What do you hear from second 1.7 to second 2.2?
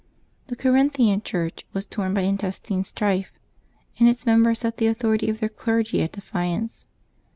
was torn